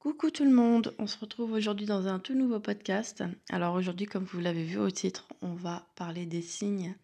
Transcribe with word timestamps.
Coucou 0.00 0.30
tout 0.30 0.44
le 0.44 0.50
monde, 0.50 0.94
on 0.98 1.06
se 1.06 1.18
retrouve 1.18 1.52
aujourd'hui 1.52 1.84
dans 1.84 2.06
un 2.08 2.18
tout 2.20 2.32
nouveau 2.32 2.58
podcast. 2.58 3.22
Alors 3.50 3.74
aujourd'hui, 3.74 4.06
comme 4.06 4.24
vous 4.24 4.40
l'avez 4.40 4.64
vu 4.64 4.78
au 4.78 4.90
titre, 4.90 5.28
on 5.42 5.52
va 5.52 5.86
parler 5.94 6.24
des 6.24 6.40
signes, 6.40 6.94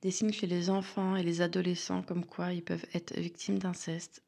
des 0.00 0.10
signes 0.10 0.32
chez 0.32 0.46
les 0.46 0.70
enfants 0.70 1.16
et 1.16 1.22
les 1.22 1.42
adolescents, 1.42 2.00
comme 2.00 2.24
quoi 2.24 2.54
ils 2.54 2.64
peuvent 2.64 2.86
être 2.94 3.14
victimes 3.20 3.58
d'inceste. 3.58 4.22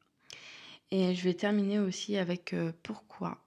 Et 0.91 1.15
je 1.15 1.23
vais 1.23 1.33
terminer 1.33 1.79
aussi 1.79 2.17
avec 2.17 2.53
euh, 2.53 2.71
pourquoi, 2.83 3.43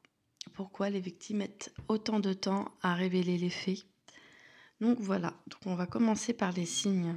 pourquoi 0.53 0.91
les 0.91 0.98
victimes 0.98 1.37
mettent 1.37 1.73
autant 1.87 2.19
de 2.19 2.32
temps 2.32 2.73
à 2.82 2.95
révéler 2.95 3.39
les 3.39 3.51
faits. 3.51 3.87
Donc 4.80 4.98
voilà, 4.98 5.32
donc 5.46 5.61
on 5.64 5.77
va 5.77 5.87
commencer 5.87 6.32
par 6.32 6.51
les 6.51 6.67
signes. 6.67 7.14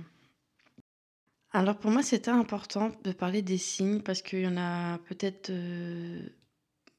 Alors 1.52 1.80
pour 1.80 1.90
moi, 1.90 2.04
c'était 2.04 2.30
important 2.30 2.92
de 3.04 3.12
parler 3.12 3.42
des 3.42 3.58
signes 3.58 4.02
parce 4.02 4.22
qu'il 4.22 4.42
y 4.42 4.48
en 4.48 4.58
a 4.58 5.00
peut-être 5.00 5.50
euh, 5.50 6.30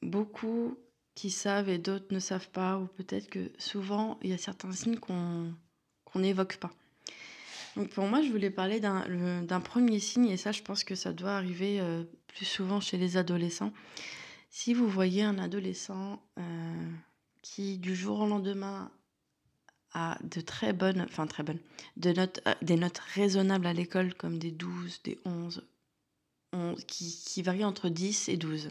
beaucoup 0.04 0.76
qui 1.14 1.30
savent 1.30 1.68
et 1.68 1.78
d'autres 1.78 2.12
ne 2.12 2.18
savent 2.18 2.50
pas, 2.50 2.78
ou 2.78 2.86
peut-être 2.86 3.28
que 3.28 3.50
souvent 3.58 4.18
il 4.22 4.30
y 4.30 4.32
a 4.32 4.38
certains 4.38 4.72
signes 4.72 4.98
qu'on 4.98 5.52
qu'on 6.04 6.20
n'évoque 6.20 6.58
pas. 6.58 6.70
Donc 7.76 7.88
pour 7.90 8.06
moi, 8.06 8.22
je 8.22 8.30
voulais 8.30 8.50
parler 8.50 8.80
d'un 8.80 9.60
premier 9.60 9.98
signe, 9.98 10.26
et 10.26 10.36
ça, 10.36 10.52
je 10.52 10.62
pense 10.62 10.84
que 10.84 10.94
ça 10.94 11.12
doit 11.12 11.32
arriver 11.32 11.80
euh, 11.80 12.04
plus 12.28 12.44
souvent 12.44 12.80
chez 12.80 12.96
les 12.96 13.16
adolescents. 13.16 13.72
Si 14.50 14.74
vous 14.74 14.88
voyez 14.88 15.24
un 15.24 15.38
adolescent 15.38 16.22
euh, 16.38 16.90
qui, 17.42 17.78
du 17.78 17.96
jour 17.96 18.20
au 18.20 18.26
lendemain, 18.26 18.90
a 19.92 20.18
de 20.22 20.40
très 20.40 20.72
bonnes, 20.72 21.00
enfin 21.00 21.26
très 21.26 21.42
bonnes, 21.42 21.58
de 21.96 22.12
notes, 22.12 22.40
euh, 22.46 22.54
des 22.62 22.76
notes 22.76 22.98
raisonnables 22.98 23.66
à 23.66 23.72
l'école, 23.72 24.14
comme 24.14 24.38
des 24.38 24.52
12, 24.52 25.02
des 25.02 25.18
11, 25.24 25.66
11, 26.52 26.84
qui, 26.84 27.22
qui 27.26 27.42
varient 27.42 27.64
entre 27.64 27.88
10 27.88 28.28
et 28.28 28.36
12, 28.36 28.70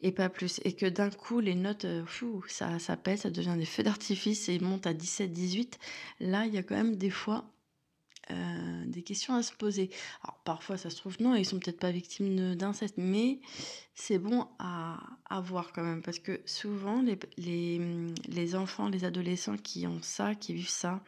et 0.00 0.12
pas 0.12 0.28
plus. 0.28 0.60
Et 0.64 0.74
que 0.74 0.86
d'un 0.86 1.10
coup, 1.10 1.40
les 1.40 1.54
notes, 1.54 1.84
euh, 1.84 2.04
ça, 2.48 2.78
ça 2.78 2.96
ça 3.16 3.30
devient 3.30 3.56
des 3.58 3.64
feux 3.64 3.82
d'artifice 3.82 4.48
et 4.48 4.58
monte 4.58 4.86
à 4.86 4.94
17, 4.94 5.32
18. 5.32 5.78
Là, 6.20 6.46
il 6.46 6.54
y 6.54 6.58
a 6.58 6.62
quand 6.62 6.76
même 6.76 6.96
des 6.96 7.10
fois 7.10 7.44
euh, 8.30 8.84
des 8.86 9.02
questions 9.02 9.34
à 9.34 9.42
se 9.42 9.52
poser. 9.52 9.90
Alors 10.22 10.38
parfois 10.44 10.76
ça 10.76 10.90
se 10.90 10.96
trouve 10.96 11.16
non, 11.20 11.34
ils 11.34 11.46
sont 11.46 11.58
peut-être 11.58 11.80
pas 11.80 11.90
victimes 11.90 12.54
d'inceste, 12.54 12.96
mais 12.98 13.40
c'est 13.94 14.18
bon 14.18 14.46
à, 14.58 15.00
à 15.30 15.40
voir 15.40 15.72
quand 15.72 15.82
même 15.82 16.02
parce 16.02 16.18
que 16.18 16.40
souvent 16.44 17.02
les 17.38 18.54
enfants, 18.54 18.88
les 18.88 19.04
adolescents 19.04 19.56
qui 19.56 19.86
ont 19.86 20.02
ça, 20.02 20.34
qui 20.34 20.52
vivent 20.52 20.68
ça, 20.68 21.02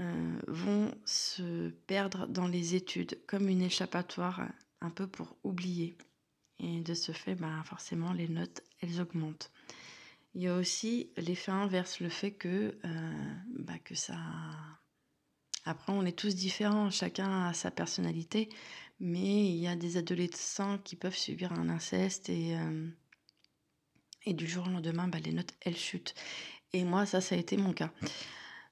euh, 0.00 0.40
vont 0.46 0.94
se 1.04 1.68
perdre 1.86 2.26
dans 2.26 2.46
les 2.46 2.74
études 2.74 3.18
comme 3.26 3.48
une 3.48 3.60
échappatoire, 3.60 4.48
un 4.80 4.88
peu 4.88 5.06
pour 5.06 5.36
oublier. 5.44 5.94
Et 6.62 6.80
de 6.80 6.94
ce 6.94 7.12
fait, 7.12 7.34
bah, 7.34 7.62
forcément, 7.64 8.12
les 8.12 8.28
notes, 8.28 8.62
elles 8.80 9.00
augmentent. 9.00 9.50
Il 10.34 10.42
y 10.42 10.48
a 10.48 10.56
aussi 10.56 11.10
l'effet 11.16 11.50
inverse, 11.50 12.00
le 12.00 12.08
fait 12.08 12.32
que, 12.32 12.78
bah, 13.58 13.78
que 13.78 13.94
ça 13.94 14.16
après, 15.64 15.92
on 15.92 16.04
est 16.04 16.18
tous 16.18 16.34
différents, 16.34 16.90
chacun 16.90 17.48
a 17.48 17.52
sa 17.52 17.70
personnalité, 17.70 18.48
mais 18.98 19.46
il 19.46 19.56
y 19.56 19.68
a 19.68 19.76
des 19.76 19.96
adolescents 19.96 20.78
qui 20.78 20.96
peuvent 20.96 21.16
subir 21.16 21.52
un 21.52 21.68
inceste 21.68 22.28
et, 22.30 22.56
euh, 22.56 22.88
et 24.24 24.32
du 24.32 24.46
jour 24.46 24.66
au 24.66 24.70
lendemain, 24.70 25.08
bah, 25.08 25.18
les 25.18 25.32
notes, 25.32 25.52
elles 25.60 25.76
chutent. 25.76 26.14
Et 26.72 26.84
moi, 26.84 27.04
ça, 27.04 27.20
ça 27.20 27.34
a 27.34 27.38
été 27.38 27.56
mon 27.56 27.72
cas. 27.72 27.92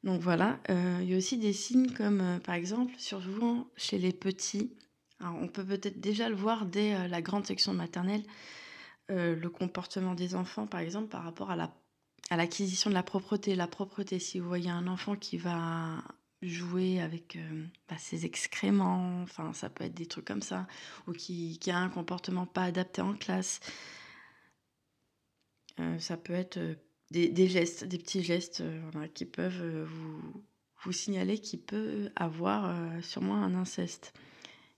Donc 0.03 0.21
voilà, 0.21 0.61
euh, 0.71 1.01
il 1.03 1.11
y 1.11 1.15
a 1.15 1.19
aussi 1.19 1.37
des 1.39 1.53
signes 1.53 1.93
comme, 1.93 2.41
par 2.45 2.55
exemple, 2.55 2.95
souvent 2.99 3.69
chez 3.77 3.99
les 3.99 4.13
petits, 4.13 4.73
on 5.21 5.49
peut 5.49 5.65
peut-être 5.65 6.01
déjà 6.01 6.29
le 6.29 6.35
voir 6.35 6.67
dès 6.67 6.95
euh, 6.95 7.09
la 7.09 7.23
grande 7.23 7.47
section 7.47 7.73
maternelle, 7.75 8.23
euh, 9.11 9.35
le 9.35 9.51
comportement 9.51 10.15
des 10.15 10.35
enfants, 10.35 10.67
par 10.67 10.81
exemple, 10.81 11.09
par 11.09 11.25
rapport 11.25 11.51
à 11.51 11.57
la 11.57 11.73
à 12.31 12.37
l'acquisition 12.37 12.91
de 12.91 12.95
la 12.95 13.03
propreté. 13.03 13.55
La 13.55 13.67
propreté, 13.67 14.19
si 14.19 14.39
vous 14.39 14.47
voyez 14.47 14.69
un 14.69 14.87
enfant 14.87 15.17
qui 15.17 15.39
va 15.39 16.05
jouer 16.43 17.01
avec 17.01 17.37
euh, 17.37 17.65
bah, 17.89 17.97
ses 17.99 18.27
excréments, 18.27 19.25
ça 19.55 19.71
peut 19.71 19.85
être 19.85 19.95
des 19.95 20.05
trucs 20.05 20.27
comme 20.27 20.43
ça, 20.43 20.67
ou 21.07 21.13
qui, 21.13 21.59
a 21.69 21.79
un 21.79 21.89
comportement 21.89 22.45
pas 22.45 22.65
adapté 22.65 23.01
en 23.01 23.15
classe, 23.15 23.61
ça 25.99 26.19
peut 26.19 26.35
être 26.35 26.59
des, 27.11 27.49
gestes, 27.49 27.85
des 27.85 27.99
petits 27.99 28.23
gestes 28.23 28.63
qui 29.15 29.25
peuvent 29.25 29.85
vous, 29.85 30.45
vous 30.83 30.93
signaler 30.93 31.39
qu'il 31.39 31.61
peut 31.61 32.11
avoir 32.15 32.75
sûrement 33.03 33.37
un 33.37 33.55
inceste. 33.55 34.13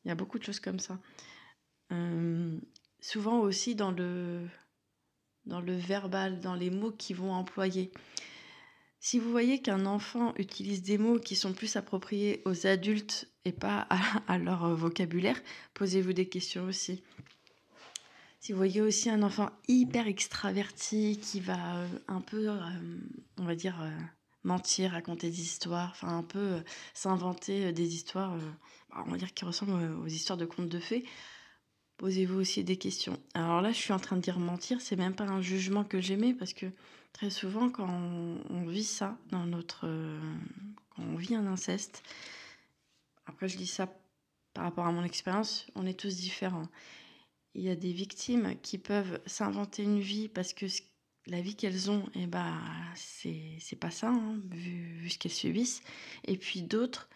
Il 0.04 0.08
y 0.08 0.10
a 0.10 0.14
beaucoup 0.14 0.38
de 0.38 0.44
choses 0.44 0.60
comme 0.60 0.78
ça. 0.78 0.98
Euh, 1.92 2.58
souvent 3.00 3.40
aussi 3.40 3.74
dans 3.74 3.90
le, 3.90 4.46
dans 5.46 5.60
le 5.60 5.76
verbal, 5.76 6.40
dans 6.40 6.54
les 6.54 6.70
mots 6.70 6.92
qu'ils 6.92 7.16
vont 7.16 7.32
employer. 7.32 7.92
Si 9.00 9.18
vous 9.18 9.30
voyez 9.30 9.62
qu'un 9.62 9.86
enfant 9.86 10.34
utilise 10.36 10.82
des 10.82 10.98
mots 10.98 11.18
qui 11.18 11.34
sont 11.34 11.54
plus 11.54 11.76
appropriés 11.76 12.42
aux 12.44 12.66
adultes 12.66 13.28
et 13.46 13.52
pas 13.52 13.88
à, 14.28 14.38
leur 14.38 14.74
vocabulaire, 14.74 15.40
posez-vous 15.74 16.12
des 16.12 16.28
questions 16.28 16.64
aussi. 16.64 17.02
Si 18.40 18.52
vous 18.52 18.58
voyez 18.58 18.80
aussi 18.80 19.10
un 19.10 19.22
enfant 19.22 19.50
hyper 19.68 20.06
extraverti 20.06 21.18
qui 21.20 21.40
va 21.40 21.76
euh, 21.76 21.88
un 22.08 22.20
peu, 22.20 22.48
euh, 22.48 22.58
on 23.38 23.44
va 23.44 23.54
dire, 23.54 23.82
mentir, 24.44 24.92
raconter 24.92 25.28
des 25.30 25.40
histoires, 25.40 25.90
enfin 25.90 26.18
un 26.18 26.22
peu 26.22 26.38
euh, 26.38 26.60
s'inventer 26.94 27.66
euh, 27.66 27.72
des 27.72 27.94
histoires, 27.94 28.34
euh, 28.34 28.50
bah, 28.90 29.04
on 29.06 29.10
va 29.10 29.16
dire 29.16 29.34
qui 29.34 29.44
ressemblent 29.44 29.72
aux 30.00 30.06
histoires 30.06 30.36
de 30.36 30.46
contes 30.46 30.68
de 30.68 30.78
fées, 30.78 31.04
posez-vous 31.98 32.40
aussi 32.40 32.64
des 32.64 32.76
questions. 32.76 33.18
Alors 33.34 33.60
là, 33.60 33.72
je 33.72 33.78
suis 33.78 33.92
en 33.92 33.98
train 33.98 34.16
de 34.16 34.22
dire 34.22 34.38
mentir, 34.38 34.80
c'est 34.80 34.96
même 34.96 35.14
pas 35.14 35.24
un 35.24 35.42
jugement 35.42 35.84
que 35.84 36.00
j'aimais 36.00 36.34
parce 36.34 36.54
que 36.54 36.66
très 37.12 37.30
souvent, 37.30 37.68
quand 37.68 37.88
on, 37.88 38.66
vit 38.66 38.84
ça 38.84 39.18
dans 39.30 39.44
notre, 39.44 39.86
quand 40.90 41.02
on 41.02 41.16
vit 41.16 41.34
un 41.34 41.46
inceste, 41.46 42.02
après 43.26 43.48
je 43.48 43.56
dis 43.56 43.66
ça 43.66 43.88
par 44.54 44.64
rapport 44.64 44.86
à 44.86 44.92
mon 44.92 45.04
expérience, 45.04 45.66
on 45.74 45.86
est 45.86 45.98
tous 45.98 46.16
différents. 46.16 46.68
Il 47.54 47.62
y 47.62 47.70
a 47.70 47.76
des 47.76 47.92
victimes 47.92 48.54
qui 48.62 48.78
peuvent 48.78 49.20
s'inventer 49.26 49.82
une 49.82 50.00
vie 50.00 50.28
parce 50.28 50.52
que 50.52 50.68
ce- 50.68 50.82
la 51.26 51.40
vie 51.40 51.56
qu'elles 51.56 51.90
ont, 51.90 52.08
eh 52.14 52.26
ben, 52.26 52.58
c'est 52.94 53.56
c'est 53.60 53.76
pas 53.76 53.90
ça, 53.90 54.08
hein, 54.08 54.40
vu, 54.50 54.96
vu 54.98 55.10
ce 55.10 55.18
qu'elles 55.18 55.32
subissent. 55.32 55.82
Et 56.24 56.36
puis 56.36 56.62
d'autres 56.62 57.08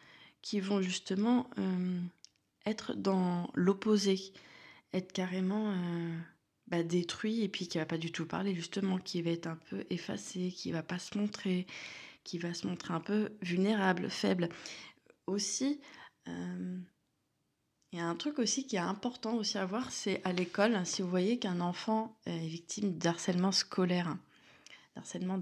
qui 0.43 0.61
vont 0.61 0.83
justement 0.83 1.49
euh, 1.59 2.01
être 2.67 2.95
dans 2.95 3.51
l'opposé, 3.55 4.33
être 4.93 5.13
carrément 5.13 5.73
euh, 5.73 6.19
bah, 6.69 6.83
détruit 6.83 7.43
et 7.43 7.49
puis 7.49 7.69
qui 7.69 7.79
va 7.79 7.87
pas 7.87 7.99
du 7.99 8.13
tout 8.13 8.27
parler, 8.27 8.55
justement, 8.55 8.99
qui 8.99 9.23
va 9.23 9.31
être 9.31 9.47
un 9.47 9.59
peu 9.71 9.85
effacé, 9.91 10.51
qui 10.51 10.73
va 10.73 10.83
pas 10.83 10.99
se 10.99 11.17
montrer, 11.19 11.67
qui 12.25 12.39
va 12.39 12.55
se 12.55 12.67
montrer 12.67 12.95
un 12.95 13.01
peu 13.01 13.31
vulnérable, 13.43 14.11
faible. 14.11 14.49
Aussi, 15.27 15.81
euh, 16.29 16.79
il 17.95 17.99
y 17.99 18.01
a 18.01 18.09
un 18.09 18.17
truc 18.17 18.41
aussi 18.41 18.67
qui 18.67 18.75
est 18.75 18.81
important 18.81 19.37
aussi 19.37 19.57
à 19.57 19.65
voir, 19.65 19.93
c'est 19.93 20.21
à 20.25 20.33
l'école, 20.33 20.85
si 20.85 21.01
vous 21.01 21.09
voyez 21.09 21.39
qu'un 21.39 21.61
enfant 21.61 22.17
est 22.27 22.49
victime 22.49 22.99
d'harcèlement 22.99 23.53
scolaire, 23.53 24.09
hein, 24.09 24.19
d'harcèlement 24.97 25.39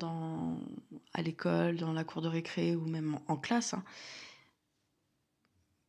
à 1.15 1.23
l'école, 1.23 1.79
dans 1.79 1.95
la 1.95 2.05
cour 2.05 2.21
de 2.21 2.29
récré 2.29 2.77
ou 2.77 2.85
même 2.85 3.19
en, 3.27 3.39
classe, 3.39 3.73
hein, 3.73 3.83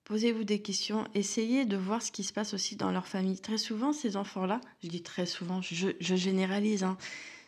posez-vous 0.06 0.46
des 0.46 0.62
questions, 0.62 1.06
essayez 1.13 1.66
de 1.66 1.75
voir 1.75 2.01
ce 2.01 2.13
qui 2.13 2.24
se 2.24 2.31
passe 2.31 2.53
aussi 2.53 2.78
dans 2.78 2.91
leur 2.91 3.07
famille. 3.07 3.41
Très 3.41 3.57
souvent, 3.57 3.91
ces 3.91 4.16
enfants-là, 4.16 4.62
je 4.81 4.88
dis 4.88 5.03
très 5.03 5.25
souvent, 5.25 5.62
je, 5.62 5.90
je 6.00 6.16
généralise, 6.16 6.85
hein, 6.85 6.97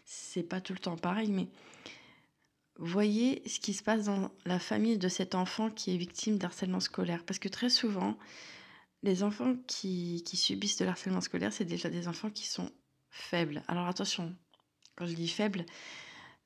c'est 0.03 0.43
pas 0.43 0.59
tout 0.59 0.73
le 0.73 0.79
temps 0.79 0.97
pareil, 0.97 1.31
mais 1.31 1.47
voyez 2.77 3.41
ce 3.47 3.61
qui 3.61 3.73
se 3.73 3.81
passe 3.81 4.07
dans 4.07 4.29
la 4.45 4.59
famille 4.59 4.97
de 4.97 5.07
cet 5.07 5.35
enfant 5.35 5.69
qui 5.69 5.93
est 5.93 5.97
victime 5.97 6.37
d'harcèlement 6.37 6.81
scolaire. 6.81 7.23
Parce 7.25 7.39
que 7.39 7.47
très 7.47 7.69
souvent, 7.69 8.17
les 9.03 9.23
enfants 9.23 9.55
qui, 9.67 10.23
qui 10.25 10.37
subissent 10.37 10.77
de 10.77 10.85
l'harcèlement 10.85 11.21
scolaire, 11.21 11.53
c'est 11.53 11.65
déjà 11.65 11.89
des 11.89 12.07
enfants 12.07 12.29
qui 12.29 12.47
sont 12.47 12.71
faibles. 13.09 13.63
Alors 13.67 13.87
attention, 13.87 14.35
quand 14.95 15.05
je 15.05 15.13
dis 15.13 15.27
faibles, 15.27 15.65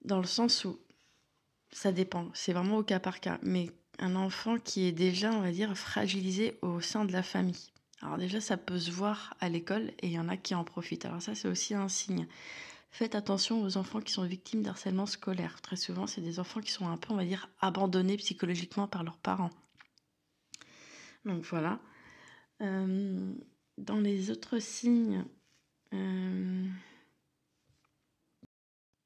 dans 0.04 0.20
le 0.20 0.28
sens 0.28 0.66
où 0.66 0.80
ça 1.72 1.92
dépend, 1.92 2.30
c'est 2.34 2.54
vraiment 2.54 2.78
au 2.78 2.84
cas 2.84 3.00
par 3.00 3.20
cas, 3.20 3.40
mais 3.44 3.70
un 4.00 4.16
enfant 4.16 4.58
qui 4.58 4.86
est 4.86 4.92
déjà, 4.92 5.32
on 5.32 5.42
va 5.42 5.52
dire, 5.52 5.78
fragilisé 5.78 6.58
au 6.62 6.82
sein 6.82 7.06
de 7.06 7.12
la 7.12 7.24
famille. 7.24 7.72
Alors 8.02 8.18
déjà, 8.18 8.40
ça 8.40 8.58
peut 8.58 8.80
se 8.80 8.92
voir 8.92 9.36
à 9.40 9.50
l'école 9.50 9.92
et 10.02 10.08
il 10.08 10.14
y 10.14 10.20
en 10.20 10.30
a 10.30 10.38
qui 10.38 10.56
en 10.56 10.64
profitent. 10.64 11.06
Alors 11.06 11.22
ça, 11.22 11.36
c'est 11.36 11.50
aussi 11.50 11.76
un 11.76 11.90
signe. 11.90 12.28
Faites 12.92 13.14
attention 13.14 13.62
aux 13.62 13.78
enfants 13.78 14.02
qui 14.02 14.14
sont 14.14 14.24
victimes 14.24 14.64
d'harcèlement 14.64 15.06
scolaire. 15.06 15.62
Très 15.62 15.76
souvent, 15.76 16.08
c'est 16.08 16.22
des 16.22 16.40
enfants 16.40 16.62
qui 16.62 16.72
sont 16.72 16.88
un 16.88 16.98
peu, 16.98 17.14
on 17.14 17.18
va 17.18 17.26
dire, 17.26 17.50
abandonnés 17.60 18.18
psychologiquement 18.18 18.88
par 18.88 19.04
leurs 19.04 19.18
parents. 19.18 19.52
Donc 21.26 21.44
voilà. 21.44 21.80
Euh, 22.62 23.34
dans 23.78 24.00
les 24.00 24.32
autres 24.32 24.60
signes, 24.60 25.24
euh, 25.94 26.68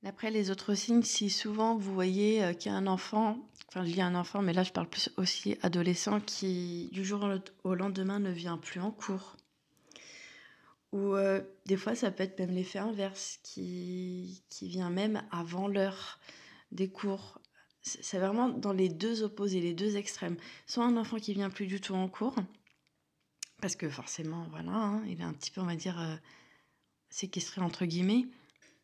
après 0.03 0.31
les 0.31 0.49
autres 0.49 0.73
signes, 0.73 1.03
si 1.03 1.29
souvent 1.29 1.75
vous 1.75 1.93
voyez 1.93 2.43
euh, 2.43 2.53
qu'il 2.53 2.71
y 2.71 2.75
a 2.75 2.77
un 2.77 2.87
enfant, 2.87 3.37
enfin 3.67 3.85
je 3.85 3.91
dis 3.91 4.01
un 4.01 4.15
enfant, 4.15 4.41
mais 4.41 4.53
là 4.53 4.63
je 4.63 4.71
parle 4.71 4.89
plus 4.89 5.11
aussi 5.17 5.57
adolescent, 5.61 6.19
qui 6.19 6.89
du 6.91 7.05
jour 7.05 7.29
au 7.63 7.75
lendemain 7.75 8.19
ne 8.19 8.31
vient 8.31 8.57
plus 8.57 8.79
en 8.79 8.91
cours, 8.91 9.37
Ou 10.91 11.15
des 11.65 11.77
fois, 11.77 11.95
ça 11.95 12.11
peut 12.11 12.23
être 12.23 12.37
même 12.39 12.51
l'effet 12.51 12.79
inverse 12.79 13.39
qui, 13.43 14.43
qui 14.49 14.67
vient 14.67 14.89
même 14.89 15.23
avant 15.31 15.67
l'heure 15.67 16.19
des 16.71 16.89
cours. 16.89 17.39
C'est 17.81 18.17
vraiment 18.17 18.49
dans 18.49 18.73
les 18.73 18.89
deux 18.89 19.23
opposés, 19.23 19.59
les 19.59 19.73
deux 19.73 19.97
extrêmes. 19.97 20.37
Soit 20.67 20.85
un 20.85 20.97
enfant 20.97 21.17
qui 21.17 21.33
vient 21.33 21.49
plus 21.49 21.67
du 21.67 21.81
tout 21.81 21.95
en 21.95 22.07
cours, 22.07 22.35
parce 23.63 23.77
que 23.77 23.89
forcément, 23.89 24.45
voilà, 24.51 24.73
hein, 24.73 25.03
il 25.07 25.21
est 25.21 25.23
un 25.23 25.31
petit 25.31 25.49
peu, 25.49 25.61
on 25.61 25.65
va 25.65 25.77
dire, 25.77 25.97
euh, 25.97 26.17
séquestré 27.09 27.61
entre 27.61 27.85
guillemets, 27.85 28.25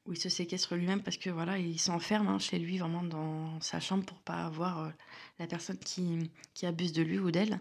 ou 0.06 0.14
il 0.14 0.18
se 0.18 0.30
séquestre 0.30 0.76
lui-même 0.76 1.04
parce 1.04 1.18
que 1.18 1.30
voilà, 1.30 1.58
il 1.58 1.78
s'enferme 1.78 2.30
hein, 2.30 2.40
chez 2.40 2.60
lui, 2.60 2.78
vraiment 2.78 3.04
dans 3.04 3.60
sa 3.60 3.82
chambre 3.82 4.06
pour 4.06 4.20
pas 4.20 4.46
avoir 4.46 4.80
euh, 4.80 4.90
la 5.38 5.48
personne 5.48 5.78
qui, 5.80 6.32
qui 6.54 6.66
abuse 6.66 6.94
de 6.94 7.02
lui 7.02 7.20
ou 7.20 7.30
d'elle. 7.30 7.60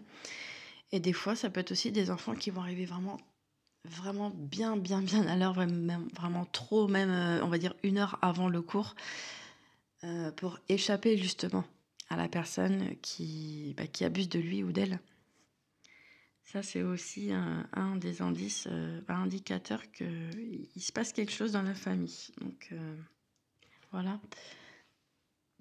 Et 0.93 1.01
des 1.01 1.11
fois, 1.11 1.35
ça 1.35 1.49
peut 1.49 1.59
être 1.59 1.73
aussi 1.73 1.91
des 1.91 2.09
enfants 2.09 2.35
qui 2.35 2.51
vont 2.51 2.61
arriver 2.61 2.85
vraiment 2.85 3.19
vraiment 3.83 4.29
bien, 4.33 4.77
bien, 4.77 5.01
bien 5.01 5.27
à 5.27 5.35
l'heure, 5.35 5.55
vraiment, 5.55 6.45
trop, 6.45 6.87
même, 6.87 7.09
euh, 7.09 7.43
on 7.43 7.49
va 7.49 7.57
dire, 7.57 7.73
une 7.83 7.97
heure 7.97 8.17
avant 8.21 8.47
le 8.47 8.61
cours, 8.61 8.95
pour 10.37 10.57
échapper 10.69 11.17
justement 11.17 11.65
à 12.09 12.15
la 12.15 12.29
personne 12.29 12.95
qui, 13.01 13.73
bah, 13.75 13.87
qui 13.87 14.05
abuse 14.05 14.29
de 14.29 14.39
lui 14.39 14.63
ou 14.63 14.71
d'elle. 14.71 15.01
Ça, 16.51 16.63
c'est 16.63 16.81
aussi 16.81 17.31
un, 17.31 17.95
des 17.97 18.21
indices, 18.21 18.67
euh, 18.71 19.01
bah, 19.07 19.15
indicateurs 19.15 19.83
qu'il 19.91 20.67
se 20.77 20.91
passe 20.91 21.13
quelque 21.13 21.31
chose 21.31 21.51
dans 21.51 21.61
la 21.61 21.75
famille. 21.75 22.31
Donc, 22.41 22.73
voilà 23.91 24.19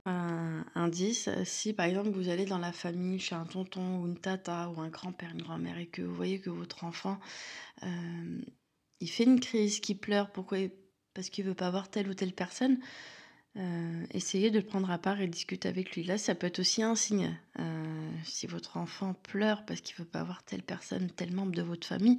un 0.08 0.64
indice, 0.74 1.28
si 1.44 1.72
par 1.72 1.86
exemple 1.86 2.10
vous 2.10 2.28
allez 2.28 2.44
dans 2.44 2.58
la 2.58 2.72
famille 2.72 3.18
chez 3.18 3.34
un 3.34 3.44
tonton 3.44 4.00
ou 4.00 4.06
une 4.06 4.18
tata 4.18 4.70
ou 4.70 4.80
un 4.80 4.88
grand-père, 4.88 5.30
une 5.32 5.42
grand-mère 5.42 5.78
et 5.78 5.86
que 5.86 6.02
vous 6.02 6.14
voyez 6.14 6.40
que 6.40 6.50
votre 6.50 6.84
enfant, 6.84 7.18
euh, 7.82 8.40
il 9.00 9.10
fait 9.10 9.24
une 9.24 9.40
crise, 9.40 9.80
qu'il 9.80 9.98
pleure, 9.98 10.30
pourquoi 10.32 10.58
parce 11.14 11.30
qu'il 11.30 11.44
veut 11.44 11.54
pas 11.54 11.70
voir 11.70 11.90
telle 11.90 12.08
ou 12.08 12.14
telle 12.14 12.32
personne, 12.32 12.78
euh, 13.56 14.06
essayez 14.10 14.50
de 14.50 14.58
le 14.58 14.64
prendre 14.64 14.90
à 14.90 14.98
part 14.98 15.20
et 15.20 15.26
discuter 15.26 15.68
avec 15.68 15.96
lui. 15.96 16.04
Là, 16.04 16.18
ça 16.18 16.34
peut 16.34 16.46
être 16.46 16.60
aussi 16.60 16.82
un 16.82 16.94
signe. 16.94 17.36
Euh, 17.58 18.10
si 18.24 18.46
votre 18.46 18.76
enfant 18.76 19.14
pleure 19.14 19.64
parce 19.64 19.80
qu'il 19.80 19.96
veut 19.96 20.04
pas 20.04 20.22
voir 20.22 20.44
telle 20.44 20.62
personne, 20.62 21.10
tel 21.10 21.32
membre 21.32 21.52
de 21.52 21.62
votre 21.62 21.86
famille, 21.86 22.18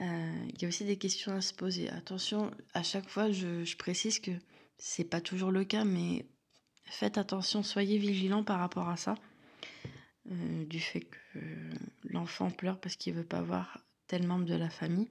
il 0.00 0.60
y 0.60 0.64
a 0.64 0.68
aussi 0.68 0.84
des 0.84 0.96
questions 0.96 1.32
à 1.32 1.40
se 1.40 1.54
poser. 1.54 1.88
Attention, 1.88 2.50
à 2.74 2.82
chaque 2.82 3.08
fois, 3.08 3.30
je, 3.30 3.76
précise 3.76 4.18
que 4.18 4.32
c'est 4.76 5.04
pas 5.04 5.20
toujours 5.20 5.52
le 5.52 5.64
cas, 5.64 5.84
mais 5.84 6.26
Faites 6.92 7.16
attention, 7.16 7.62
soyez 7.62 7.96
vigilants 7.96 8.44
par 8.44 8.58
rapport 8.58 8.90
à 8.90 8.98
ça. 8.98 9.14
Euh, 10.30 10.64
du 10.66 10.78
fait 10.78 11.00
que 11.00 11.38
l'enfant 12.04 12.50
pleure 12.50 12.78
parce 12.78 12.96
qu'il 12.96 13.14
veut 13.14 13.24
pas 13.24 13.40
voir 13.40 13.78
tel 14.06 14.26
membre 14.26 14.44
de 14.44 14.54
la 14.54 14.68
famille. 14.68 15.08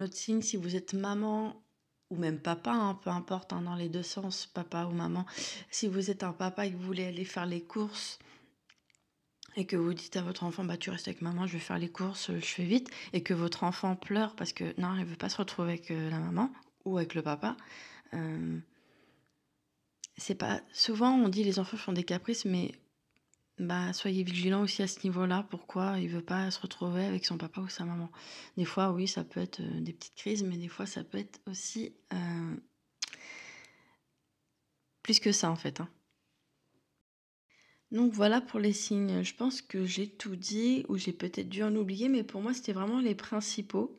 Autre 0.00 0.16
signe, 0.16 0.40
si 0.40 0.56
vous 0.56 0.74
êtes 0.74 0.94
maman 0.94 1.62
ou 2.10 2.16
même 2.16 2.38
papa, 2.38 2.72
hein, 2.72 2.98
peu 3.02 3.10
importe, 3.10 3.52
hein, 3.52 3.62
dans 3.62 3.76
les 3.76 3.88
deux 3.88 4.02
sens, 4.02 4.46
papa 4.46 4.84
ou 4.84 4.92
maman, 4.92 5.24
si 5.70 5.86
vous 5.86 6.10
êtes 6.10 6.22
un 6.22 6.32
papa 6.32 6.66
et 6.66 6.72
que 6.72 6.76
vous 6.76 6.84
voulez 6.84 7.06
aller 7.06 7.24
faire 7.24 7.46
les 7.46 7.62
courses 7.62 8.18
et 9.56 9.66
que 9.66 9.76
vous 9.76 9.94
dites 9.94 10.16
à 10.16 10.22
votre 10.22 10.44
enfant, 10.44 10.64
bah 10.64 10.76
tu 10.76 10.90
restes 10.90 11.08
avec 11.08 11.22
maman, 11.22 11.46
je 11.46 11.54
vais 11.54 11.58
faire 11.58 11.78
les 11.78 11.88
courses, 11.88 12.32
je 12.32 12.40
fais 12.40 12.64
vite, 12.64 12.88
et 13.12 13.22
que 13.22 13.34
votre 13.34 13.64
enfant 13.64 13.96
pleure 13.96 14.34
parce 14.36 14.52
que 14.52 14.78
non, 14.80 14.96
il 14.96 15.04
veut 15.04 15.16
pas 15.16 15.28
se 15.28 15.38
retrouver 15.38 15.70
avec 15.70 15.90
euh, 15.90 16.10
la 16.10 16.18
maman 16.18 16.50
ou 16.84 16.98
avec 16.98 17.14
le 17.14 17.22
papa, 17.22 17.56
euh, 18.14 18.58
c'est 20.16 20.34
pas 20.34 20.60
souvent 20.72 21.14
on 21.14 21.28
dit 21.28 21.44
les 21.44 21.58
enfants 21.58 21.76
font 21.76 21.92
des 21.92 22.04
caprices, 22.04 22.44
mais 22.44 22.72
bah 23.60 23.92
soyez 23.92 24.22
vigilants 24.22 24.62
aussi 24.62 24.82
à 24.82 24.86
ce 24.86 25.00
niveau-là. 25.04 25.46
Pourquoi 25.50 25.98
il 25.98 26.08
veut 26.08 26.24
pas 26.24 26.50
se 26.50 26.58
retrouver 26.60 27.04
avec 27.04 27.26
son 27.26 27.36
papa 27.36 27.60
ou 27.60 27.68
sa 27.68 27.84
maman? 27.84 28.10
Des 28.56 28.64
fois, 28.64 28.90
oui, 28.90 29.06
ça 29.06 29.22
peut 29.22 29.40
être 29.40 29.60
euh, 29.60 29.80
des 29.80 29.92
petites 29.92 30.14
crises, 30.14 30.42
mais 30.42 30.56
des 30.56 30.68
fois, 30.68 30.86
ça 30.86 31.04
peut 31.04 31.18
être 31.18 31.40
aussi 31.46 31.94
euh, 32.14 32.56
plus 35.02 35.20
que 35.20 35.30
ça 35.30 35.50
en 35.50 35.56
fait. 35.56 35.80
Hein. 35.80 35.90
Donc 37.90 38.14
voilà 38.14 38.40
pour 38.40 38.60
les 38.60 38.72
signes. 38.72 39.22
Je 39.22 39.34
pense 39.34 39.60
que 39.60 39.84
j'ai 39.84 40.08
tout 40.08 40.36
dit 40.36 40.86
ou 40.88 40.96
j'ai 40.96 41.12
peut-être 41.12 41.50
dû 41.50 41.62
en 41.62 41.76
oublier, 41.76 42.08
mais 42.08 42.24
pour 42.24 42.40
moi, 42.40 42.54
c'était 42.54 42.72
vraiment 42.72 43.00
les 43.00 43.14
principaux. 43.14 43.94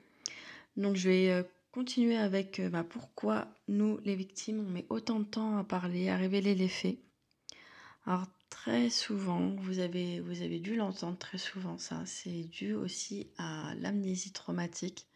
Donc 0.76 0.96
je 0.96 1.08
vais 1.08 1.30
euh, 1.30 1.44
continuer 1.72 2.18
avec 2.18 2.60
bah, 2.72 2.84
pourquoi 2.84 3.48
nous, 3.68 4.00
les 4.06 4.16
victimes, 4.16 4.66
on 4.68 4.72
met 4.72 4.88
autant 4.90 5.20
de 5.20 5.26
temps 5.26 5.58
à 5.58 5.64
parler, 5.64 6.10
à 6.10 6.18
révéler 6.18 6.56
les 6.56 6.68
faits. 6.68 6.98
Alors 8.08 8.26
très 8.52 8.92
souvent, 8.92 9.56
vous 9.58 9.80
avez, 9.80 10.20
vous 10.20 10.44
avez 10.44 10.60
dû 10.60 10.76
l'entendre 10.76 11.18
très 11.18 11.40
souvent, 11.40 11.80
ça, 11.80 12.04
c'est 12.06 12.44
dû 12.44 12.76
aussi 12.76 13.32
à 13.40 13.74
l'amnésie 13.80 14.32
traumatique. 14.32 15.08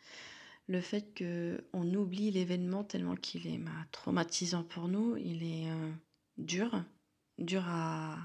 Le 0.67 0.81
fait 0.81 1.05
qu'on 1.15 1.93
oublie 1.93 2.31
l'événement 2.31 2.83
tellement 2.83 3.15
qu'il 3.15 3.45
est 3.45 3.59
bah, 3.59 3.71
traumatisant 3.91 4.63
pour 4.63 4.87
nous, 4.87 5.15
il 5.17 5.43
est 5.43 5.69
euh, 5.69 5.91
dur, 6.39 6.83
dur 7.37 7.63
à, 7.67 8.17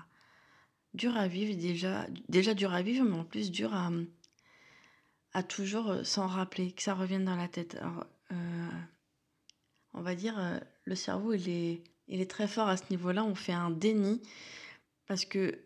dur 0.94 1.14
à 1.18 1.28
vivre 1.28 1.54
déjà, 1.60 2.06
déjà 2.30 2.54
dur 2.54 2.72
à 2.72 2.80
vivre, 2.80 3.04
mais 3.04 3.18
en 3.18 3.24
plus 3.24 3.50
dur 3.50 3.74
à, 3.74 3.90
à 5.34 5.42
toujours 5.42 5.90
euh, 5.90 6.04
s'en 6.04 6.28
rappeler, 6.28 6.72
que 6.72 6.82
ça 6.82 6.94
revienne 6.94 7.26
dans 7.26 7.36
la 7.36 7.48
tête. 7.48 7.76
Euh, 8.32 8.68
on 9.92 10.00
va 10.00 10.14
dire, 10.14 10.60
le 10.84 10.94
cerveau, 10.94 11.34
il 11.34 11.48
est, 11.48 11.82
il 12.06 12.20
est 12.20 12.30
très 12.30 12.46
fort 12.46 12.68
à 12.68 12.76
ce 12.76 12.84
niveau-là. 12.90 13.24
On 13.24 13.34
fait 13.34 13.52
un 13.52 13.70
déni 13.70 14.22
parce 15.10 15.24
que 15.24 15.58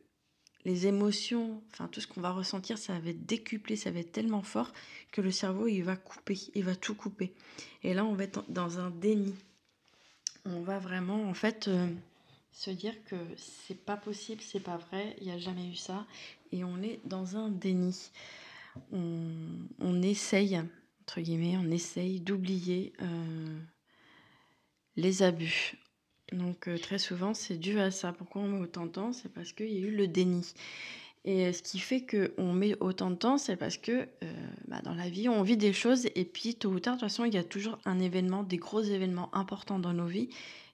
les 0.64 0.86
émotions, 0.86 1.62
enfin 1.70 1.86
tout 1.88 2.00
ce 2.00 2.06
qu'on 2.06 2.22
va 2.22 2.30
ressentir, 2.30 2.78
ça 2.78 2.98
va 2.98 3.10
être 3.10 3.26
décuplé, 3.26 3.76
ça 3.76 3.90
va 3.90 3.98
être 3.98 4.10
tellement 4.10 4.42
fort 4.42 4.72
que 5.12 5.20
le 5.20 5.30
cerveau, 5.30 5.66
il 5.66 5.82
va 5.82 5.96
couper, 5.96 6.38
il 6.54 6.64
va 6.64 6.74
tout 6.74 6.94
couper. 6.94 7.34
Et 7.82 7.92
là, 7.92 8.06
on 8.06 8.14
va 8.14 8.24
être 8.24 8.42
dans 8.48 8.78
un 8.78 8.88
déni. 8.88 9.34
On 10.46 10.62
va 10.62 10.78
vraiment, 10.78 11.28
en 11.28 11.34
fait, 11.34 11.68
euh, 11.68 11.90
se 12.52 12.70
dire 12.70 12.94
que 13.04 13.16
c'est 13.36 13.84
pas 13.84 13.98
possible, 13.98 14.40
c'est 14.40 14.60
pas 14.60 14.78
vrai, 14.78 15.14
il 15.20 15.26
n'y 15.26 15.32
a 15.34 15.38
jamais 15.38 15.68
eu 15.68 15.76
ça. 15.76 16.06
Et 16.50 16.64
on 16.64 16.80
est 16.80 17.00
dans 17.04 17.36
un 17.36 17.50
déni. 17.50 18.12
On, 18.92 20.02
essaye 20.02 20.58
entre 21.02 21.20
guillemets, 21.20 21.58
on 21.58 21.70
essaye 21.70 22.18
d'oublier 22.18 22.94
euh, 23.02 23.60
les 24.96 25.22
abus. 25.22 25.76
Donc 26.34 26.68
euh, 26.68 26.78
très 26.78 26.98
souvent, 26.98 27.32
c'est 27.32 27.56
dû 27.56 27.78
à 27.78 27.90
ça. 27.90 28.12
Pourquoi 28.12 28.42
on 28.42 28.48
met 28.48 28.60
autant 28.60 28.86
de 28.86 28.90
temps? 28.90 29.12
C'est 29.12 29.32
parce 29.32 29.52
qu'il 29.52 29.70
y 29.70 29.76
a 29.76 29.86
eu 29.86 29.94
le 29.94 30.06
déni. 30.06 30.52
Et 31.24 31.52
ce 31.52 31.62
qui 31.62 31.78
fait 31.78 32.04
qu'on 32.04 32.52
met 32.52 32.76
autant 32.80 33.10
de 33.10 33.16
temps, 33.16 33.38
c'est 33.38 33.56
parce 33.56 33.78
que 33.78 33.92
euh, 34.22 34.32
bah, 34.68 34.82
dans 34.82 34.94
la 34.94 35.08
vie, 35.08 35.28
on 35.28 35.42
vit 35.42 35.56
des 35.56 35.72
choses 35.72 36.06
et 36.14 36.24
puis 36.24 36.54
tôt 36.54 36.70
ou 36.70 36.80
tard, 36.80 36.96
de 36.96 37.00
toute 37.00 37.08
façon, 37.08 37.24
il 37.24 37.32
y 37.32 37.38
a 37.38 37.44
toujours 37.44 37.78
un 37.86 37.98
événement, 37.98 38.42
des 38.42 38.58
gros 38.58 38.82
événements 38.82 39.34
importants 39.34 39.78
dans 39.78 39.94
nos 39.94 40.06
vies 40.06 40.28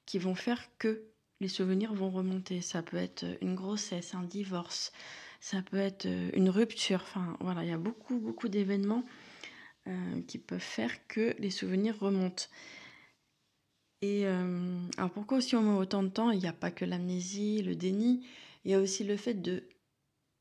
qui 0.06 0.18
vont 0.18 0.34
faire 0.34 0.60
que 0.78 1.04
les 1.40 1.48
souvenirs 1.48 1.94
vont 1.94 2.10
remonter. 2.10 2.62
Ça 2.62 2.82
peut 2.82 2.96
être 2.96 3.24
une 3.40 3.54
grossesse, 3.54 4.14
un 4.14 4.24
divorce, 4.24 4.92
ça 5.40 5.62
peut 5.62 5.78
être 5.78 6.08
une 6.34 6.50
rupture. 6.50 7.02
Enfin 7.02 7.36
voilà, 7.40 7.62
il 7.62 7.70
y 7.70 7.72
a 7.72 7.78
beaucoup, 7.78 8.18
beaucoup 8.18 8.48
d'événements 8.48 9.04
euh, 9.86 10.20
qui 10.26 10.38
peuvent 10.38 10.58
faire 10.58 11.06
que 11.06 11.34
les 11.38 11.50
souvenirs 11.50 11.96
remontent. 12.00 12.46
Et 14.02 14.26
euh, 14.26 14.86
alors 14.96 15.10
pourquoi 15.10 15.38
aussi 15.38 15.56
on 15.56 15.62
met 15.62 15.78
autant 15.78 16.02
de 16.02 16.08
temps? 16.08 16.30
Il 16.30 16.38
n'y 16.40 16.46
a 16.46 16.52
pas 16.52 16.70
que 16.70 16.84
l'amnésie, 16.84 17.62
le 17.62 17.74
déni, 17.76 18.26
il 18.64 18.70
y 18.70 18.74
a 18.74 18.80
aussi 18.80 19.04
le 19.04 19.16
fait 19.16 19.34
de... 19.34 19.64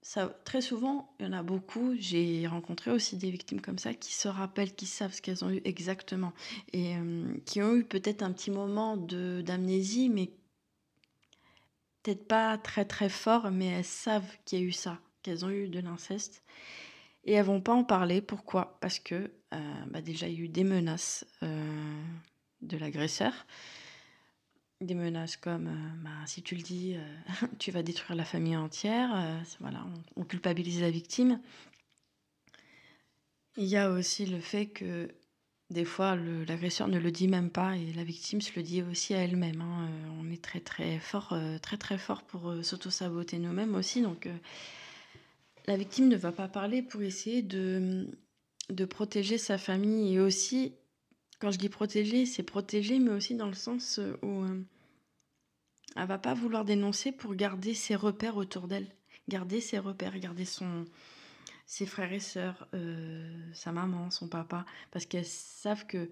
Ça, 0.01 0.27
très 0.45 0.61
souvent, 0.61 1.13
il 1.19 1.25
y 1.25 1.29
en 1.29 1.33
a 1.33 1.43
beaucoup, 1.43 1.93
j'ai 1.99 2.47
rencontré 2.47 2.89
aussi 2.89 3.17
des 3.17 3.29
victimes 3.29 3.59
comme 3.59 3.77
ça 3.77 3.93
qui 3.93 4.13
se 4.13 4.29
rappellent, 4.29 4.73
qui 4.73 4.85
savent 4.85 5.13
ce 5.13 5.21
qu'elles 5.21 5.43
ont 5.43 5.49
eu 5.49 5.61
exactement. 5.65 6.31
Et 6.71 6.95
euh, 6.95 7.33
qui 7.45 7.61
ont 7.61 7.75
eu 7.75 7.83
peut-être 7.83 8.23
un 8.23 8.31
petit 8.31 8.49
moment 8.49 8.95
d'amnésie, 8.95 10.07
mais 10.07 10.31
peut-être 12.01 12.27
pas 12.29 12.57
très 12.57 12.85
très 12.85 13.09
fort, 13.09 13.51
mais 13.51 13.67
elles 13.67 13.83
savent 13.83 14.37
qu'il 14.45 14.59
y 14.59 14.61
a 14.61 14.65
eu 14.65 14.71
ça, 14.71 14.99
qu'elles 15.21 15.43
ont 15.43 15.49
eu 15.49 15.67
de 15.67 15.79
l'inceste. 15.79 16.43
Et 17.25 17.33
elles 17.33 17.45
vont 17.45 17.59
pas 17.61 17.73
en 17.73 17.83
parler. 17.83 18.21
Pourquoi? 18.21 18.77
Parce 18.79 18.99
que 18.99 19.31
euh, 19.53 19.85
bah 19.87 20.01
déjà, 20.01 20.27
il 20.29 20.33
y 20.33 20.41
a 20.41 20.45
eu 20.45 20.49
des 20.49 20.63
menaces 20.63 21.25
de 22.69 22.77
l'agresseur. 22.77 23.33
Des 24.81 24.93
menaces 24.93 25.35
comme 25.35 25.67
euh, 25.67 26.03
bah, 26.03 26.25
si 26.25 26.41
tu 26.41 26.55
le 26.55 26.61
dis, 26.61 26.95
tu 27.59 27.71
vas 27.71 27.83
détruire 27.83 28.15
la 28.15 28.23
famille 28.23 28.55
entière. 28.55 29.09
voilà, 29.59 29.85
on, 30.15 30.23
culpabilise 30.23 30.81
la 30.81 30.91
victime. 30.91 31.41
Il 33.57 33.65
y 33.65 33.75
a 33.75 33.91
aussi 33.91 34.25
le 34.25 34.39
fait 34.39 34.67
que 34.67 35.09
des 35.69 35.85
fois, 35.85 36.15
l'agresseur 36.15 36.87
ne 36.87 36.97
le 36.97 37.11
dit 37.11 37.27
même 37.27 37.49
pas 37.49 37.75
et 37.75 37.91
la 37.93 38.03
victime 38.03 38.41
se 38.41 38.51
le 38.55 38.63
dit 38.63 38.81
aussi 38.81 39.13
à 39.13 39.19
elle-même. 39.19 39.61
Hein. 39.61 39.89
on 40.19 40.31
est 40.31 40.41
très 40.41 40.61
très 40.61 40.97
fort, 40.99 41.37
très 41.61 41.77
très 41.77 41.97
fort 41.97 42.23
pour 42.23 42.55
s'auto-saboter 42.63 43.37
nous-mêmes 43.37 43.75
aussi. 43.75 44.01
Donc, 44.01 44.27
la 45.69 45.77
victime 45.77 46.07
ne 46.07 46.15
va 46.15 46.31
pas 46.31 46.47
parler 46.47 46.81
pour 46.81 47.03
essayer 47.03 47.43
de, 47.43 48.07
de 48.69 48.85
protéger 48.85 49.37
sa 49.37 49.57
famille. 49.57 50.15
Et 50.15 50.19
aussi, 50.19 50.73
quand 51.39 51.51
je 51.51 51.57
dis 51.57 51.69
protéger, 51.69 52.25
c'est 52.25 52.43
protéger, 52.43 52.99
mais 52.99 53.11
aussi 53.11 53.35
dans 53.35 53.47
le 53.47 53.53
sens 53.53 53.99
où 54.21 54.43
euh, 54.43 54.61
elle 55.95 56.07
va 56.07 56.17
pas 56.17 56.33
vouloir 56.33 56.65
dénoncer 56.65 57.11
pour 57.11 57.33
garder 57.35 57.73
ses 57.73 57.95
repères 57.95 58.37
autour 58.37 58.67
d'elle. 58.67 58.87
Garder 59.27 59.61
ses 59.61 59.79
repères, 59.79 60.17
garder 60.19 60.45
son, 60.45 60.85
ses 61.65 61.85
frères 61.85 62.11
et 62.11 62.19
sœurs, 62.19 62.67
sa 63.53 63.71
maman, 63.71 64.09
son 64.09 64.27
papa, 64.27 64.65
parce 64.91 65.05
qu'elles 65.05 65.25
savent 65.25 65.85
que 65.85 66.09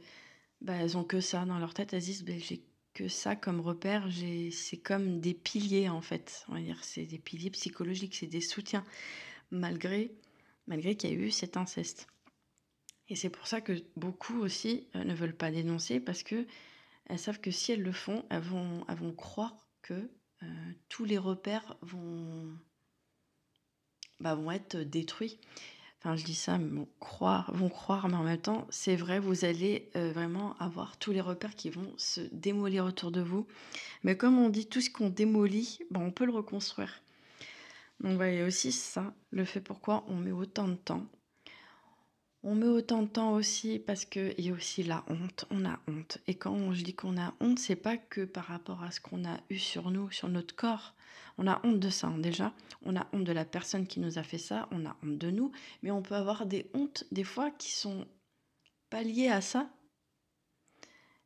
bah, 0.61 0.73
elles 0.73 0.97
ont 0.97 1.03
que 1.03 1.19
ça 1.19 1.45
dans 1.45 1.59
leur 1.59 1.73
tête. 1.73 1.93
Elles 1.93 2.01
disent 2.01 2.23
bah, 2.23 2.33
j'ai 2.37 2.61
que 2.93 3.07
ça 3.07 3.35
comme 3.35 3.59
repère, 3.59 4.09
c'est 4.51 4.77
comme 4.77 5.19
des 5.19 5.33
piliers 5.33 5.89
en 5.89 6.01
fait. 6.01 6.45
On 6.49 6.53
va 6.53 6.61
dire 6.61 6.83
c'est 6.83 7.05
des 7.05 7.19
piliers 7.19 7.51
psychologiques, 7.51 8.15
c'est 8.15 8.27
des 8.27 8.41
soutiens 8.41 8.83
malgré 9.51 10.11
malgré 10.67 10.95
qu'il 10.95 11.11
y 11.11 11.13
a 11.13 11.15
eu 11.15 11.31
cet 11.31 11.57
inceste. 11.57 12.07
Et 13.09 13.15
c'est 13.15 13.29
pour 13.29 13.47
ça 13.47 13.61
que 13.61 13.73
beaucoup 13.95 14.39
aussi 14.39 14.87
ne 14.95 15.13
veulent 15.13 15.35
pas 15.35 15.51
dénoncer 15.51 15.99
parce 15.99 16.23
que 16.23 16.45
elles 17.05 17.19
savent 17.19 17.39
que 17.39 17.51
si 17.51 17.71
elles 17.71 17.81
le 17.81 17.93
font, 17.93 18.25
elles 18.29 18.41
vont, 18.41 19.13
croire 19.15 19.55
que 19.81 20.11
tous 20.89 21.05
les 21.05 21.17
repères 21.17 21.77
vont, 21.81 22.53
bah, 24.19 24.35
vont 24.35 24.51
être 24.51 24.77
détruits. 24.77 25.39
Enfin, 25.99 26.17
je 26.17 26.25
dis 26.25 26.35
ça, 26.35 26.57
mais 26.57 26.85
croire, 26.99 27.51
vont 27.55 27.69
croire, 27.69 28.07
mais 28.09 28.15
en 28.15 28.23
même 28.23 28.41
temps, 28.41 28.67
c'est 28.69 28.97
vrai, 28.97 29.19
vous 29.19 29.45
allez 29.45 29.89
vraiment 29.95 30.57
avoir 30.57 30.97
tous 30.97 31.11
les 31.13 31.21
repères 31.21 31.55
qui 31.55 31.69
vont 31.69 31.93
se 31.97 32.21
démolir 32.33 32.85
autour 32.85 33.11
de 33.11 33.21
vous. 33.21 33.47
Mais 34.03 34.17
comme 34.17 34.37
on 34.37 34.49
dit, 34.49 34.67
tout 34.67 34.81
ce 34.81 34.89
qu'on 34.89 35.09
démolit, 35.09 35.79
bah, 35.89 36.01
on 36.01 36.11
peut 36.11 36.25
le 36.25 36.33
reconstruire. 36.33 37.01
Donc, 38.01 38.19
il 38.21 38.35
y 38.35 38.41
a 38.41 38.45
aussi 38.45 38.73
ça, 38.73 39.15
le 39.31 39.45
fait 39.45 39.61
pourquoi 39.61 40.03
on 40.07 40.17
met 40.17 40.31
autant 40.31 40.67
de 40.67 40.75
temps 40.75 41.07
on 42.43 42.55
met 42.55 42.67
autant 42.67 43.03
de 43.03 43.07
temps 43.07 43.33
aussi 43.33 43.79
parce 43.79 44.05
qu'il 44.05 44.39
y 44.39 44.49
a 44.49 44.53
aussi 44.53 44.83
la 44.83 45.03
honte. 45.07 45.45
On 45.49 45.65
a 45.65 45.79
honte. 45.87 46.19
Et 46.27 46.35
quand 46.35 46.73
je 46.73 46.83
dis 46.83 46.93
qu'on 46.93 47.17
a 47.17 47.33
honte, 47.39 47.59
c'est 47.59 47.75
pas 47.75 47.97
que 47.97 48.25
par 48.25 48.45
rapport 48.45 48.83
à 48.83 48.91
ce 48.91 48.99
qu'on 48.99 49.25
a 49.25 49.37
eu 49.49 49.57
sur 49.57 49.91
nous, 49.91 50.11
sur 50.11 50.29
notre 50.29 50.55
corps. 50.55 50.93
On 51.39 51.47
a 51.47 51.59
honte 51.65 51.79
de 51.79 51.89
ça 51.89 52.07
hein, 52.07 52.17
déjà. 52.17 52.53
On 52.85 52.95
a 52.95 53.07
honte 53.13 53.23
de 53.23 53.31
la 53.31 53.45
personne 53.45 53.87
qui 53.87 53.99
nous 53.99 54.17
a 54.17 54.23
fait 54.23 54.37
ça. 54.37 54.67
On 54.71 54.85
a 54.85 54.95
honte 55.03 55.17
de 55.17 55.31
nous. 55.31 55.51
Mais 55.81 55.91
on 55.91 56.01
peut 56.01 56.15
avoir 56.15 56.45
des 56.45 56.69
hontes 56.73 57.05
des 57.11 57.23
fois 57.23 57.51
qui 57.51 57.71
sont 57.71 58.05
pas 58.89 59.03
liées 59.03 59.29
à 59.29 59.41
ça. 59.41 59.69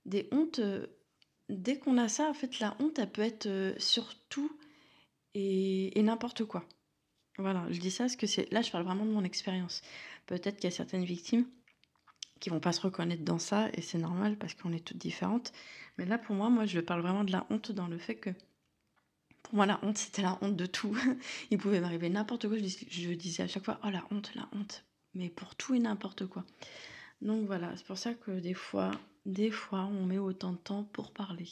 Des 0.05 0.27
hontes. 0.31 0.59
Euh, 0.59 0.87
dès 1.49 1.77
qu'on 1.77 1.97
a 1.97 2.07
ça, 2.07 2.29
en 2.29 2.33
fait, 2.33 2.59
la 2.59 2.75
honte, 2.79 2.99
elle 2.99 3.11
peut 3.11 3.21
être 3.21 3.47
euh, 3.47 3.73
sur 3.77 4.15
tout 4.29 4.51
et, 5.33 5.97
et 5.99 6.03
n'importe 6.03 6.45
quoi. 6.45 6.65
Voilà, 7.41 7.65
je 7.69 7.79
dis 7.79 7.91
ça 7.91 8.05
parce 8.05 8.15
que 8.15 8.27
c'est 8.27 8.51
là, 8.51 8.61
je 8.61 8.71
parle 8.71 8.83
vraiment 8.83 9.05
de 9.05 9.11
mon 9.11 9.23
expérience. 9.23 9.81
Peut-être 10.27 10.57
qu'il 10.57 10.65
y 10.65 10.73
a 10.73 10.75
certaines 10.75 11.05
victimes 11.05 11.45
qui 12.39 12.49
vont 12.49 12.59
pas 12.59 12.71
se 12.71 12.81
reconnaître 12.81 13.23
dans 13.23 13.39
ça 13.39 13.69
et 13.73 13.81
c'est 13.81 13.97
normal 13.97 14.37
parce 14.37 14.53
qu'on 14.53 14.73
est 14.73 14.83
toutes 14.83 14.97
différentes. 14.97 15.53
Mais 15.97 16.05
là, 16.05 16.17
pour 16.17 16.35
moi, 16.35 16.49
moi, 16.49 16.65
je 16.65 16.79
parle 16.79 17.01
vraiment 17.01 17.23
de 17.23 17.31
la 17.31 17.45
honte 17.49 17.71
dans 17.71 17.87
le 17.87 17.97
fait 17.97 18.15
que 18.15 18.31
pour 19.43 19.55
moi, 19.55 19.65
la 19.65 19.79
honte, 19.83 19.97
c'était 19.97 20.21
la 20.21 20.37
honte 20.41 20.55
de 20.55 20.65
tout. 20.65 20.95
Il 21.51 21.57
pouvait 21.57 21.81
m'arriver 21.81 22.09
n'importe 22.09 22.47
quoi. 22.47 22.57
Je, 22.57 23.13
disais 23.13 23.43
à 23.43 23.47
chaque 23.47 23.65
fois, 23.65 23.79
oh 23.83 23.89
la 23.89 24.05
honte, 24.11 24.31
la 24.35 24.47
honte. 24.53 24.85
Mais 25.13 25.29
pour 25.29 25.55
tout 25.55 25.75
et 25.75 25.79
n'importe 25.79 26.25
quoi. 26.27 26.45
Donc 27.21 27.45
voilà, 27.45 27.75
c'est 27.75 27.85
pour 27.85 27.97
ça 27.97 28.13
que 28.13 28.31
des 28.31 28.53
fois, 28.53 28.91
des 29.25 29.51
fois, 29.51 29.81
on 29.85 30.05
met 30.05 30.17
autant 30.17 30.53
de 30.53 30.57
temps 30.57 30.83
pour 30.83 31.11
parler. 31.11 31.49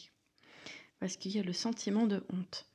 Parce 1.00 1.18
qu'il 1.18 1.32
y 1.32 1.40
a 1.40 1.44
le 1.44 1.54
sentiment 1.54 2.08
de 2.08 2.24
honte. 2.34 2.68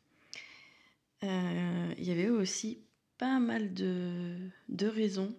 Euh, 1.23 1.95
il 1.99 2.05
y 2.05 2.11
avait 2.11 2.29
aussi 2.29 2.79
pas 3.19 3.39
mal 3.39 3.75
de, 3.75 4.37
de 4.69 4.87
raisons 4.87 5.35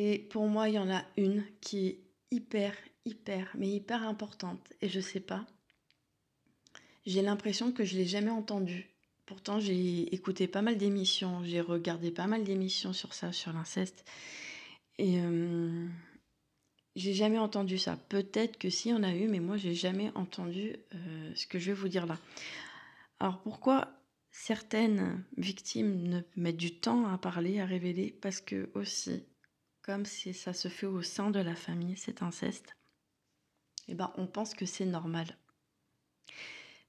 et 0.00 0.20
pour 0.20 0.46
moi, 0.46 0.68
il 0.68 0.76
y 0.76 0.78
en 0.78 0.88
a 0.88 1.04
une 1.16 1.44
qui 1.60 1.88
est 1.88 1.98
hyper, 2.30 2.72
hyper, 3.04 3.50
mais 3.58 3.68
hyper 3.68 4.04
importante. 4.04 4.72
Et 4.80 4.88
je 4.88 5.00
sais 5.00 5.18
pas. 5.18 5.44
J'ai 7.04 7.20
l'impression 7.20 7.72
que 7.72 7.84
je 7.84 7.96
l'ai 7.96 8.06
jamais 8.06 8.30
entendue. 8.30 8.94
Pourtant, 9.26 9.58
j'ai 9.58 10.14
écouté 10.14 10.46
pas 10.46 10.62
mal 10.62 10.76
d'émissions, 10.78 11.42
j'ai 11.42 11.60
regardé 11.60 12.12
pas 12.12 12.28
mal 12.28 12.44
d'émissions 12.44 12.92
sur 12.92 13.12
ça, 13.12 13.32
sur 13.32 13.52
l'inceste. 13.52 14.04
Et 14.98 15.18
euh, 15.18 15.88
j'ai 16.94 17.12
jamais 17.12 17.38
entendu 17.38 17.76
ça. 17.76 17.98
Peut-être 18.08 18.56
que 18.56 18.70
si 18.70 18.92
on 18.92 19.02
a 19.02 19.12
eu, 19.12 19.26
mais 19.26 19.40
moi, 19.40 19.56
j'ai 19.56 19.74
jamais 19.74 20.12
entendu 20.14 20.76
euh, 20.94 21.32
ce 21.34 21.48
que 21.48 21.58
je 21.58 21.72
vais 21.72 21.76
vous 21.76 21.88
dire 21.88 22.06
là. 22.06 22.18
Alors 23.18 23.40
pourquoi 23.40 23.97
certaines 24.38 25.24
victimes 25.36 26.02
ne 26.06 26.20
mettent 26.36 26.56
du 26.56 26.78
temps 26.78 27.08
à 27.08 27.18
parler, 27.18 27.58
à 27.60 27.66
révéler 27.66 28.16
Parce 28.22 28.40
que 28.40 28.70
aussi, 28.74 29.24
comme 29.82 30.06
si 30.06 30.32
ça 30.32 30.52
se 30.52 30.68
fait 30.68 30.86
au 30.86 31.02
sein 31.02 31.30
de 31.30 31.40
la 31.40 31.56
famille, 31.56 31.96
cet 31.96 32.22
inceste, 32.22 32.72
eh 33.88 33.94
ben, 33.94 34.12
on 34.16 34.26
pense 34.26 34.54
que 34.54 34.64
c'est 34.64 34.84
normal. 34.84 35.36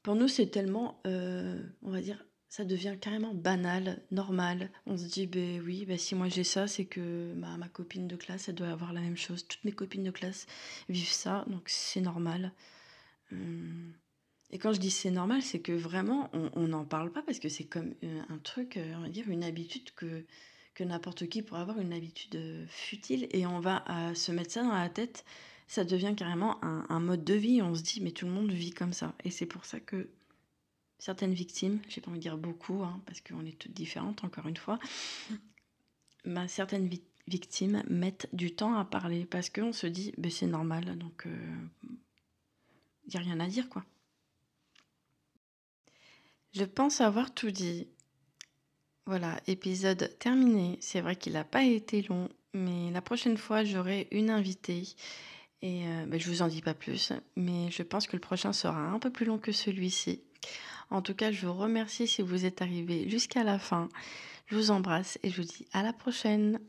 Pour 0.04 0.16
nous, 0.16 0.28
c'est 0.28 0.48
tellement, 0.48 1.02
euh, 1.08 1.62
on 1.82 1.90
va 1.90 2.02
dire, 2.02 2.24
ça 2.50 2.66
devient 2.66 2.98
carrément 3.02 3.34
banal, 3.34 4.04
normal. 4.12 4.72
On 4.86 4.96
se 4.96 5.06
dit, 5.06 5.26
ben 5.26 5.60
oui, 5.62 5.86
ben 5.86 5.98
si 5.98 6.14
moi 6.14 6.30
j'ai 6.30 6.44
ça, 6.44 6.68
c'est 6.68 6.86
que 6.86 7.34
ma, 7.34 7.58
ma 7.58 7.68
copine 7.68 8.08
de 8.08 8.16
classe, 8.16 8.48
elle 8.48 8.56
doit 8.56 8.70
avoir 8.70 8.94
la 8.94 9.02
même 9.02 9.18
chose. 9.18 9.48
Toutes 9.48 9.64
mes 9.64 9.72
copines 9.72 10.04
de 10.04 10.12
classe 10.12 10.46
vivent 10.88 11.12
ça, 11.12 11.46
donc 11.48 11.64
c'est 11.68 12.02
normal. 12.02 12.54
Hum. 13.32 13.94
Et 14.52 14.58
quand 14.58 14.74
je 14.74 14.80
dis 14.80 14.92
c'est 14.92 15.12
normal, 15.12 15.42
c'est 15.42 15.60
que 15.60 15.72
vraiment, 15.72 16.30
on 16.34 16.68
n'en 16.68 16.86
parle 16.86 17.12
pas 17.12 17.22
parce 17.22 17.40
que 17.40 17.50
c'est 17.50 17.66
comme 17.66 17.94
euh, 18.04 18.22
un 18.30 18.38
truc, 18.40 18.78
euh, 18.78 18.94
on 18.98 19.02
va 19.02 19.10
dire, 19.10 19.30
une 19.30 19.44
habitude 19.44 19.92
que 19.96 20.26
que 20.76 20.84
n'importe 20.86 21.28
qui 21.28 21.42
pourrait 21.42 21.60
avoir 21.60 21.80
une 21.80 21.92
habitude 21.92 22.36
euh, 22.36 22.66
futile 22.70 23.28
et 23.32 23.46
on 23.46 23.60
va 23.60 23.84
se 24.16 24.32
mettre 24.32 24.52
ça 24.52 24.64
dans 24.64 24.72
la 24.72 24.88
tête, 24.88 25.26
ça 25.68 25.84
devient 25.84 26.14
carrément 26.16 26.64
un, 26.64 27.00
mode 27.02 27.26
de 27.26 27.34
vie. 27.34 27.62
On 27.62 27.76
se 27.76 27.84
dit, 27.84 28.00
mais 28.02 28.12
tout 28.12 28.26
le 28.26 28.32
monde 28.32 28.50
vit 28.50 28.72
comme 28.72 28.94
ça. 28.94 29.14
Et 29.26 29.30
c'est 29.30 29.46
pour 29.46 29.66
ça 29.66 29.80
que 29.80 30.10
certaines 30.98 31.34
victimes, 31.34 31.80
j'ai 31.90 32.02
pas 32.02 32.10
envie 32.10 32.20
de 32.20 32.24
dire 32.24 32.38
beaucoup, 32.38 32.84
hein, 32.84 33.02
parce 33.06 33.20
qu'on 33.22 33.46
est 33.46 33.58
toutes 33.58 33.74
différentes, 33.74 34.24
encore 34.24 34.48
une 34.48 34.58
fois, 34.58 34.80
bah, 36.26 36.48
certaines 36.48 36.90
victimes 37.28 37.84
mettent 37.88 38.28
du 38.34 38.56
temps 38.56 38.76
à 38.76 38.86
parler 38.86 39.26
parce 39.26 39.50
qu'on 39.50 39.74
se 39.74 39.86
dit, 39.88 40.14
ben, 40.18 40.32
c'est 40.32 40.48
normal, 40.48 40.98
donc 40.98 41.24
il 41.26 41.32
euh, 41.32 41.94
n'y 43.10 43.18
a 43.18 43.20
rien 43.20 43.40
à 43.40 43.48
dire, 43.48 43.70
quoi. 43.70 43.86
Je 46.54 46.64
pense 46.64 47.02
avoir 47.02 47.34
tout 47.34 47.52
dit. 47.52 47.88
Voilà, 49.06 49.40
épisode 49.48 50.16
terminé. 50.20 50.78
C'est 50.82 51.02
vrai 51.02 51.16
qu'il 51.16 51.34
n'a 51.34 51.44
pas 51.44 51.64
été 51.64 52.02
long, 52.04 52.30
mais 52.54 52.92
la 52.92 53.02
prochaine 53.02 53.38
fois, 53.38 53.64
j'aurai 53.64 54.08
une 54.12 54.30
invitée. 54.30 54.84
Et 55.62 55.86
euh, 55.88 56.06
ben, 56.06 56.20
je 56.20 56.30
vous 56.30 56.42
en 56.42 56.48
dis 56.48 56.62
pas 56.62 56.74
plus, 56.74 57.12
mais 57.36 57.70
je 57.70 57.84
pense 57.84 58.08
que 58.08 58.16
le 58.16 58.22
prochain 58.22 58.54
sera 58.54 58.80
un 58.80 59.00
peu 59.00 59.12
plus 59.12 59.26
long 59.26 59.38
que 59.38 59.52
celui-ci. 59.52 60.22
En 60.90 61.02
tout 61.02 61.14
cas, 61.14 61.32
je 61.32 61.46
vous 61.46 61.54
remercie 61.54 62.08
si 62.08 62.22
vous 62.22 62.46
êtes 62.46 62.62
arrivé 62.62 63.10
jusqu'à 63.10 63.44
la 63.44 63.60
fin. 63.60 63.90
Je 64.48 64.56
vous 64.56 64.72
embrasse 64.72 65.20
et 65.22 65.30
je 65.30 65.42
vous 65.42 65.48
dis 65.48 65.68
à 65.74 65.84
la 65.84 65.94
prochaine. 65.94 66.60